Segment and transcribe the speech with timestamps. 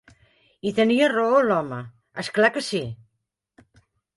[0.69, 1.81] I tenia raó, l'home!
[2.25, 2.85] És clar que sí!